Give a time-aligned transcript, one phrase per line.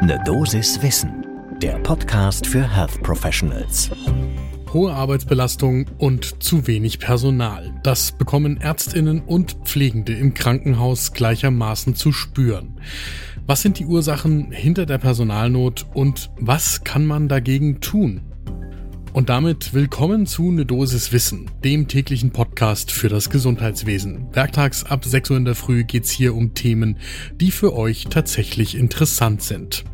[0.00, 1.26] Ne Dosis Wissen,
[1.60, 3.90] der Podcast für Health Professionals.
[4.72, 7.74] Hohe Arbeitsbelastung und zu wenig Personal.
[7.82, 12.80] Das bekommen Ärztinnen und Pflegende im Krankenhaus gleichermaßen zu spüren.
[13.44, 18.27] Was sind die Ursachen hinter der Personalnot und was kann man dagegen tun?
[19.12, 24.26] Und damit willkommen zu Ne Dosis Wissen, dem täglichen Podcast für das Gesundheitswesen.
[24.32, 26.98] Werktags ab 6 Uhr in der Früh geht's hier um Themen,
[27.40, 29.84] die für euch tatsächlich interessant sind.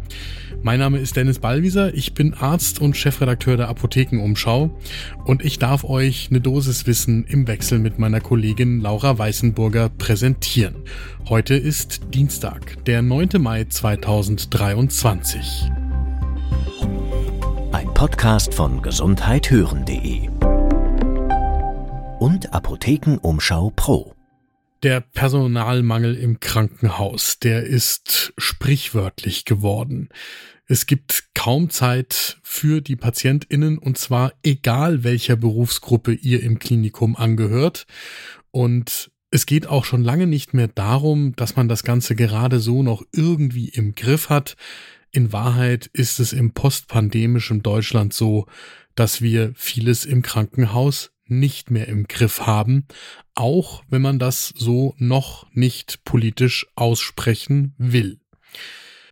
[0.62, 4.78] Mein Name ist Dennis Ballwieser, ich bin Arzt und Chefredakteur der Apothekenumschau
[5.24, 10.76] und ich darf euch eine Dosis Wissen im Wechsel mit meiner Kollegin Laura Weißenburger präsentieren.
[11.28, 13.28] Heute ist Dienstag, der 9.
[13.38, 15.83] Mai 2023.
[17.94, 20.28] Podcast von gesundheithören.de
[22.18, 24.14] und Apothekenumschau Pro.
[24.82, 30.08] Der Personalmangel im Krankenhaus, der ist sprichwörtlich geworden.
[30.66, 37.14] Es gibt kaum Zeit für die Patientinnen und zwar egal welcher Berufsgruppe ihr im Klinikum
[37.14, 37.86] angehört.
[38.50, 42.82] Und es geht auch schon lange nicht mehr darum, dass man das Ganze gerade so
[42.82, 44.56] noch irgendwie im Griff hat.
[45.14, 48.46] In Wahrheit ist es im postpandemischen Deutschland so,
[48.96, 52.88] dass wir vieles im Krankenhaus nicht mehr im Griff haben,
[53.36, 58.18] auch wenn man das so noch nicht politisch aussprechen will.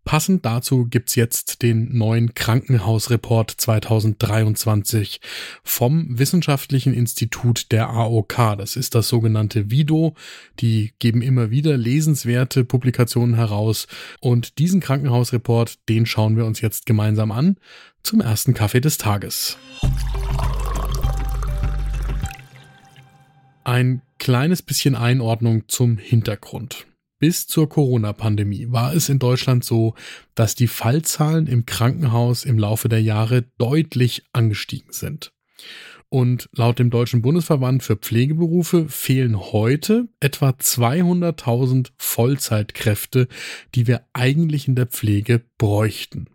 [0.04, 5.20] Passend dazu gibt's jetzt den neuen Krankenhausreport 2023
[5.62, 8.56] vom Wissenschaftlichen Institut der AOK.
[8.58, 10.14] Das ist das sogenannte VIDO.
[10.58, 13.86] Die geben immer wieder lesenswerte Publikationen heraus.
[14.20, 17.56] Und diesen Krankenhausreport, den schauen wir uns jetzt gemeinsam an
[18.02, 19.56] zum ersten Kaffee des Tages.
[23.62, 26.86] Ein kleines bisschen Einordnung zum Hintergrund.
[27.22, 29.94] Bis zur Corona-Pandemie war es in Deutschland so,
[30.34, 35.32] dass die Fallzahlen im Krankenhaus im Laufe der Jahre deutlich angestiegen sind.
[36.08, 43.28] Und laut dem Deutschen Bundesverband für Pflegeberufe fehlen heute etwa 200.000 Vollzeitkräfte,
[43.76, 46.26] die wir eigentlich in der Pflege bräuchten.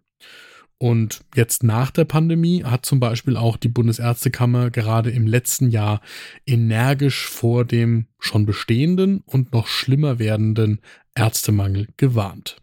[0.80, 6.02] Und jetzt nach der Pandemie hat zum Beispiel auch die Bundesärztekammer gerade im letzten Jahr
[6.46, 10.80] energisch vor dem schon bestehenden und noch schlimmer werdenden
[11.16, 12.58] Ärztemangel gewarnt.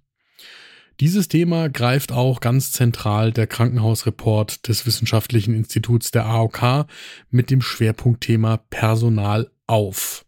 [1.01, 6.87] Dieses Thema greift auch ganz zentral der Krankenhausreport des Wissenschaftlichen Instituts der AOK
[7.31, 10.24] mit dem Schwerpunktthema Personal auf.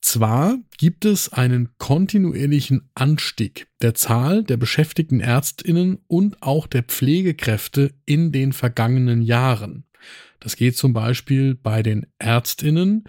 [0.00, 7.92] Zwar gibt es einen kontinuierlichen Anstieg der Zahl der beschäftigten Ärztinnen und auch der Pflegekräfte
[8.06, 9.84] in den vergangenen Jahren.
[10.40, 13.04] Das geht zum Beispiel bei den Ärztinnen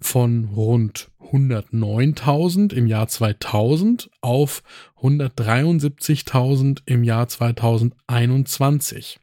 [0.00, 4.62] von rund 109.000 im Jahr 2000 auf
[5.00, 9.20] 173.000 im Jahr 2021.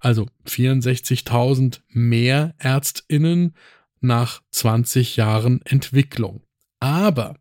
[0.00, 3.54] Also 64.000 mehr Ärztinnen
[4.00, 6.42] nach 20 Jahren Entwicklung.
[6.80, 7.36] Aber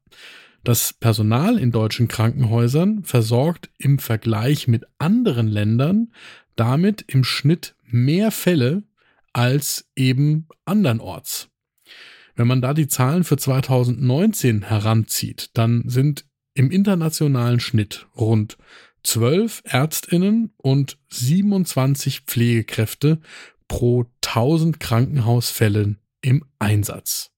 [0.63, 6.11] das Personal in deutschen Krankenhäusern versorgt im Vergleich mit anderen Ländern
[6.57, 8.83] damit im Schnitt mehr Fälle
[9.31, 11.49] als eben andernorts.
[12.35, 18.57] Wenn man da die Zahlen für 2019 heranzieht, dann sind im internationalen Schnitt rund
[19.03, 23.19] 12 Ärztinnen und 27 Pflegekräfte
[23.67, 27.31] pro 1000 Krankenhausfällen im Einsatz.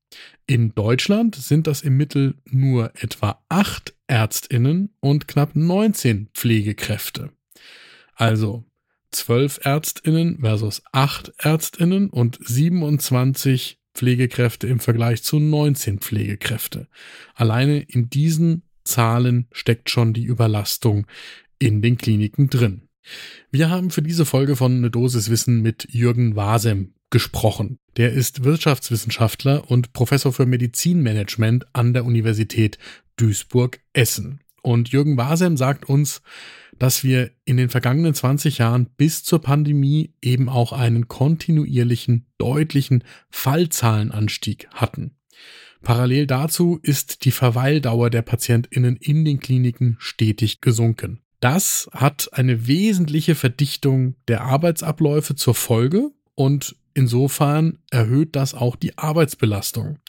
[0.47, 7.31] In Deutschland sind das im Mittel nur etwa acht Ärztinnen und knapp 19 Pflegekräfte.
[8.15, 8.65] Also
[9.11, 16.87] zwölf Ärztinnen versus acht Ärztinnen und 27 Pflegekräfte im Vergleich zu 19 Pflegekräfte.
[17.35, 21.05] Alleine in diesen Zahlen steckt schon die Überlastung
[21.59, 22.87] in den Kliniken drin.
[23.51, 27.79] Wir haben für diese Folge von Eine Dosis Wissen mit Jürgen Wasem gesprochen.
[27.97, 32.77] Der ist Wirtschaftswissenschaftler und Professor für Medizinmanagement an der Universität
[33.17, 34.41] Duisburg-Essen.
[34.61, 36.21] Und Jürgen Wasem sagt uns,
[36.77, 43.03] dass wir in den vergangenen 20 Jahren bis zur Pandemie eben auch einen kontinuierlichen, deutlichen
[43.29, 45.15] Fallzahlenanstieg hatten.
[45.81, 51.21] Parallel dazu ist die Verweildauer der Patientinnen in den Kliniken stetig gesunken.
[51.39, 58.97] Das hat eine wesentliche Verdichtung der Arbeitsabläufe zur Folge und insofern erhöht das auch die
[58.97, 59.99] Arbeitsbelastung.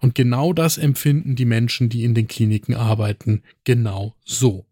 [0.00, 4.66] Und genau das empfinden die Menschen, die in den Kliniken arbeiten, genau so.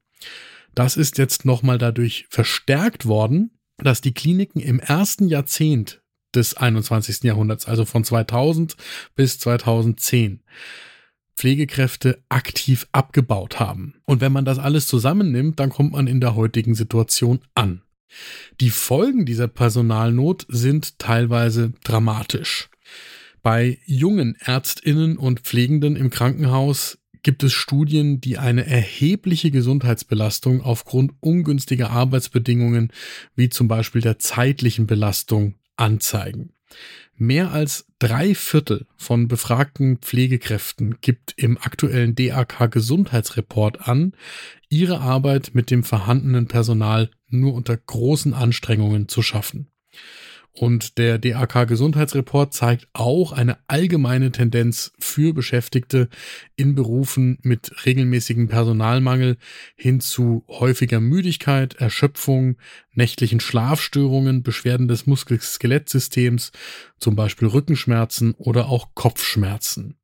[0.74, 6.02] Das ist jetzt nochmal dadurch verstärkt worden, dass die Kliniken im ersten Jahrzehnt
[6.34, 7.24] des 21.
[7.24, 8.76] Jahrhunderts, also von 2000
[9.14, 10.42] bis 2010,
[11.36, 13.94] Pflegekräfte aktiv abgebaut haben.
[14.04, 17.82] Und wenn man das alles zusammennimmt, dann kommt man in der heutigen Situation an.
[18.60, 22.68] Die Folgen dieser Personalnot sind teilweise dramatisch.
[23.42, 31.12] Bei jungen Ärztinnen und Pflegenden im Krankenhaus gibt es Studien, die eine erhebliche Gesundheitsbelastung aufgrund
[31.20, 32.92] ungünstiger Arbeitsbedingungen
[33.36, 36.52] wie zum Beispiel der zeitlichen Belastung anzeigen.
[37.16, 44.14] Mehr als drei Viertel von befragten Pflegekräften gibt im aktuellen DAK Gesundheitsreport an,
[44.68, 49.68] ihre Arbeit mit dem vorhandenen Personal nur unter großen Anstrengungen zu schaffen.
[50.52, 56.08] Und der DAK Gesundheitsreport zeigt auch eine allgemeine Tendenz für Beschäftigte
[56.56, 59.36] in Berufen mit regelmäßigem Personalmangel
[59.76, 62.56] hin zu häufiger Müdigkeit, Erschöpfung,
[62.92, 66.50] nächtlichen Schlafstörungen, Beschwerden des Muskel-Skelettsystems,
[66.98, 69.96] zum Beispiel Rückenschmerzen oder auch Kopfschmerzen.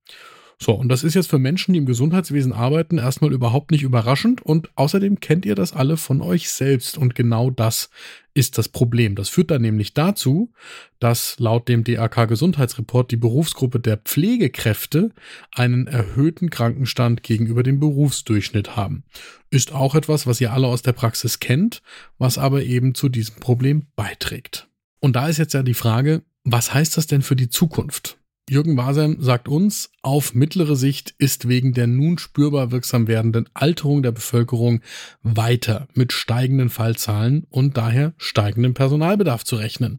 [0.58, 4.40] So, und das ist jetzt für Menschen, die im Gesundheitswesen arbeiten, erstmal überhaupt nicht überraschend
[4.40, 7.90] und außerdem kennt ihr das alle von euch selbst und genau das
[8.32, 9.16] ist das Problem.
[9.16, 10.50] Das führt dann nämlich dazu,
[10.98, 15.10] dass laut dem DAK Gesundheitsreport die Berufsgruppe der Pflegekräfte
[15.54, 19.04] einen erhöhten Krankenstand gegenüber dem Berufsdurchschnitt haben.
[19.50, 21.82] Ist auch etwas, was ihr alle aus der Praxis kennt,
[22.16, 24.68] was aber eben zu diesem Problem beiträgt.
[25.00, 28.18] Und da ist jetzt ja die Frage, was heißt das denn für die Zukunft?
[28.48, 34.04] Jürgen Wasem sagt uns, auf mittlere Sicht ist wegen der nun spürbar wirksam werdenden Alterung
[34.04, 34.82] der Bevölkerung
[35.24, 39.98] weiter mit steigenden Fallzahlen und daher steigendem Personalbedarf zu rechnen.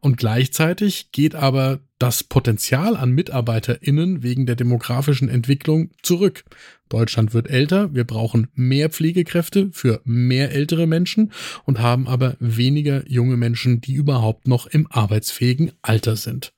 [0.00, 6.44] Und gleichzeitig geht aber das Potenzial an MitarbeiterInnen wegen der demografischen Entwicklung zurück.
[6.88, 11.32] Deutschland wird älter, wir brauchen mehr Pflegekräfte für mehr ältere Menschen
[11.64, 16.54] und haben aber weniger junge Menschen, die überhaupt noch im arbeitsfähigen Alter sind.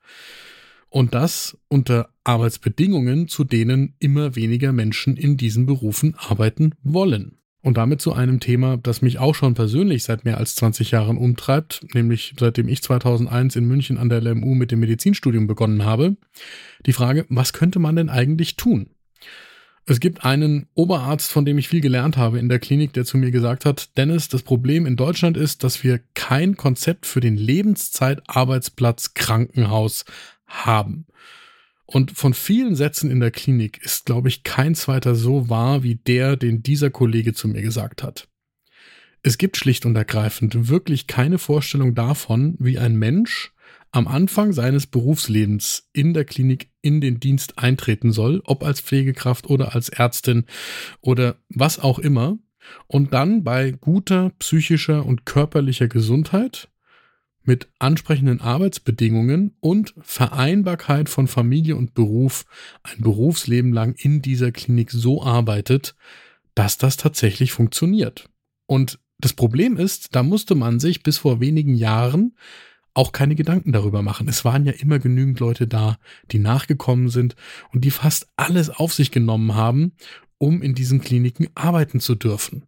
[0.97, 7.37] Und das unter Arbeitsbedingungen, zu denen immer weniger Menschen in diesen Berufen arbeiten wollen.
[7.61, 11.19] Und damit zu einem Thema, das mich auch schon persönlich seit mehr als 20 Jahren
[11.19, 16.17] umtreibt, nämlich seitdem ich 2001 in München an der LMU mit dem Medizinstudium begonnen habe.
[16.87, 18.89] Die Frage, was könnte man denn eigentlich tun?
[19.85, 23.19] Es gibt einen Oberarzt, von dem ich viel gelernt habe in der Klinik, der zu
[23.19, 27.37] mir gesagt hat, Dennis, das Problem in Deutschland ist, dass wir kein Konzept für den
[27.37, 30.07] Lebenszeitarbeitsplatz Krankenhaus
[30.47, 31.07] haben.
[31.87, 35.95] Und von vielen Sätzen in der Klinik ist, glaube ich, kein zweiter so wahr wie
[35.95, 38.29] der, den dieser Kollege zu mir gesagt hat.
[39.23, 43.53] Es gibt schlicht und ergreifend wirklich keine Vorstellung davon, wie ein Mensch
[43.93, 49.49] am Anfang seines Berufslebens in der Klinik in den Dienst eintreten soll, ob als Pflegekraft
[49.49, 50.45] oder als Ärztin
[51.01, 52.39] oder was auch immer,
[52.89, 56.69] und dann bei guter psychischer und körperlicher Gesundheit
[57.47, 62.45] mit ansprechenden Arbeitsbedingungen und Vereinbarkeit von Familie und Beruf
[62.83, 65.95] ein Berufsleben lang in dieser Klinik so arbeitet,
[66.55, 68.29] dass das tatsächlich funktioniert.
[68.67, 72.35] Und das Problem ist, da musste man sich bis vor wenigen Jahren
[72.95, 74.29] auch keine Gedanken darüber machen.
[74.29, 75.99] Es waren ja immer genügend Leute da,
[76.33, 77.37] die nachgekommen sind
[77.73, 79.93] und die fast alles auf sich genommen haben,
[80.39, 82.65] um in diesen Kliniken arbeiten zu dürfen.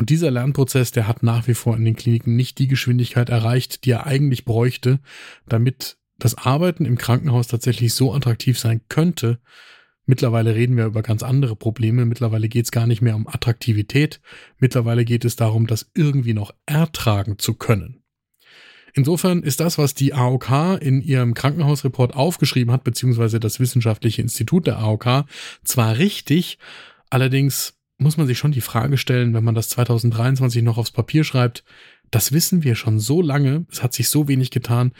[0.00, 3.84] Und dieser Lernprozess, der hat nach wie vor in den Kliniken nicht die Geschwindigkeit erreicht,
[3.84, 4.98] die er eigentlich bräuchte,
[5.46, 9.40] damit das Arbeiten im Krankenhaus tatsächlich so attraktiv sein könnte.
[10.06, 12.06] Mittlerweile reden wir über ganz andere Probleme.
[12.06, 14.22] Mittlerweile geht es gar nicht mehr um Attraktivität.
[14.56, 18.02] Mittlerweile geht es darum, das irgendwie noch ertragen zu können.
[18.94, 24.66] Insofern ist das, was die AOK in ihrem Krankenhausreport aufgeschrieben hat, beziehungsweise das Wissenschaftliche Institut
[24.66, 25.26] der AOK,
[25.62, 26.56] zwar richtig,
[27.10, 31.24] allerdings muss man sich schon die Frage stellen, wenn man das 2023 noch aufs Papier
[31.24, 31.64] schreibt,
[32.10, 34.92] das wissen wir schon so lange, es hat sich so wenig getan,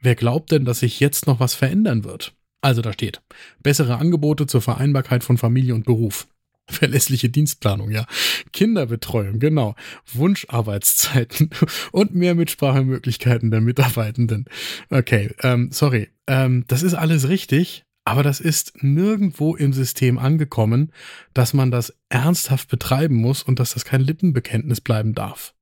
[0.00, 2.34] wer glaubt denn, dass sich jetzt noch was verändern wird?
[2.60, 3.22] Also da steht,
[3.62, 6.26] bessere Angebote zur Vereinbarkeit von Familie und Beruf.
[6.70, 8.04] Verlässliche Dienstplanung, ja.
[8.52, 9.74] Kinderbetreuung, genau.
[10.12, 11.50] Wunscharbeitszeiten
[11.92, 14.46] und mehr Mitsprachemöglichkeiten der Mitarbeitenden.
[14.90, 16.10] Okay, ähm, sorry.
[16.26, 20.92] Ähm, das ist alles richtig, aber das ist nirgendwo im System angekommen,
[21.34, 25.52] dass man das ernsthaft betreiben muss und dass das kein Lippenbekenntnis bleiben darf.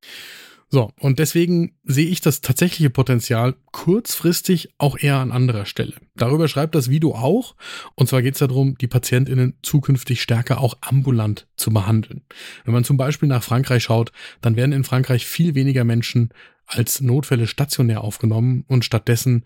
[0.69, 5.93] So, und deswegen sehe ich das tatsächliche Potenzial kurzfristig auch eher an anderer Stelle.
[6.15, 7.55] Darüber schreibt das Video auch.
[7.95, 12.21] Und zwar geht es darum, die PatientInnen zukünftig stärker auch ambulant zu behandeln.
[12.63, 16.29] Wenn man zum Beispiel nach Frankreich schaut, dann werden in Frankreich viel weniger Menschen
[16.65, 19.45] als Notfälle stationär aufgenommen und stattdessen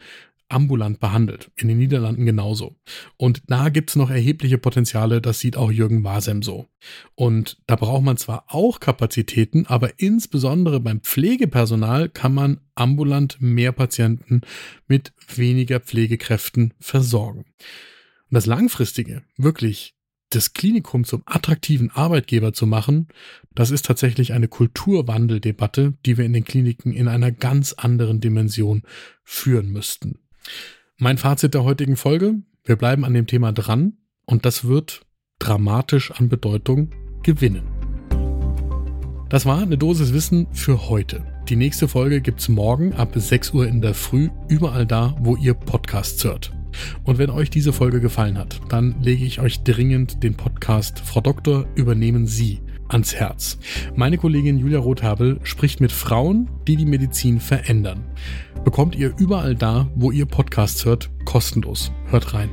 [0.52, 1.52] ambulant behandelt.
[1.56, 2.76] In den Niederlanden genauso.
[3.18, 6.68] Und da gibt es noch erhebliche Potenziale, das sieht auch Jürgen Wasem so.
[7.16, 13.72] Und da braucht man zwar auch Kapazitäten, aber insbesondere beim Pflegepersonal kann man ambulant mehr
[13.72, 14.42] Patienten
[14.88, 17.46] mit weniger Pflegekräften versorgen.
[18.32, 19.96] Und das Langfristige, wirklich
[20.30, 23.08] das Klinikum zum attraktiven Arbeitgeber zu machen,
[23.54, 28.84] das ist tatsächlich eine Kulturwandeldebatte, die wir in den Kliniken in einer ganz anderen Dimension
[29.24, 30.20] führen müssten.
[30.98, 33.94] Mein Fazit der heutigen Folge, wir bleiben an dem Thema dran
[34.26, 35.02] und das wird
[35.40, 36.92] dramatisch an Bedeutung
[37.24, 37.64] gewinnen.
[39.30, 41.24] Das war eine Dosis Wissen für heute.
[41.50, 45.54] Die nächste Folge gibt's morgen ab 6 Uhr in der Früh, überall da, wo ihr
[45.54, 46.52] Podcasts hört.
[47.04, 51.22] Und wenn euch diese Folge gefallen hat, dann lege ich euch dringend den Podcast Frau
[51.22, 53.58] Doktor übernehmen Sie ans Herz.
[53.96, 58.04] Meine Kollegin Julia Rothabel spricht mit Frauen, die die Medizin verändern.
[58.64, 61.92] Bekommt ihr überall da, wo ihr Podcasts hört, kostenlos.
[62.08, 62.50] Hört rein.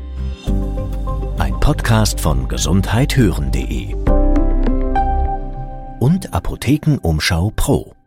[1.39, 3.95] Ein Podcast von gesundheithören.de
[6.01, 7.98] und Apothekenumschau Pro.